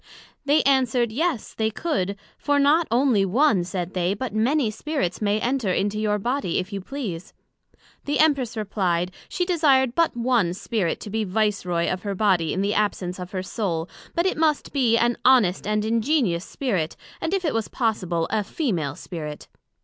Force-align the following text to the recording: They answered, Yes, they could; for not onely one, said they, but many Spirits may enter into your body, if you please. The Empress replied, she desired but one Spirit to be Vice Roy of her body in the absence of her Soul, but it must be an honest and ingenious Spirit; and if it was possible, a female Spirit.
They 0.45 0.63
answered, 0.63 1.11
Yes, 1.11 1.53
they 1.53 1.69
could; 1.69 2.15
for 2.35 2.57
not 2.57 2.87
onely 2.89 3.23
one, 3.23 3.63
said 3.63 3.93
they, 3.93 4.15
but 4.15 4.33
many 4.33 4.71
Spirits 4.71 5.21
may 5.21 5.39
enter 5.39 5.71
into 5.71 5.99
your 5.99 6.17
body, 6.17 6.57
if 6.57 6.73
you 6.73 6.81
please. 6.81 7.35
The 8.05 8.17
Empress 8.17 8.57
replied, 8.57 9.11
she 9.29 9.45
desired 9.45 9.93
but 9.93 10.17
one 10.17 10.55
Spirit 10.55 10.99
to 11.01 11.11
be 11.11 11.23
Vice 11.23 11.67
Roy 11.67 11.87
of 11.87 12.01
her 12.01 12.15
body 12.15 12.51
in 12.51 12.61
the 12.63 12.73
absence 12.73 13.19
of 13.19 13.29
her 13.29 13.43
Soul, 13.43 13.87
but 14.15 14.25
it 14.25 14.39
must 14.39 14.73
be 14.73 14.97
an 14.97 15.19
honest 15.23 15.67
and 15.67 15.85
ingenious 15.85 16.45
Spirit; 16.45 16.95
and 17.21 17.31
if 17.31 17.45
it 17.45 17.53
was 17.53 17.67
possible, 17.67 18.27
a 18.31 18.43
female 18.43 18.95
Spirit. 18.95 19.49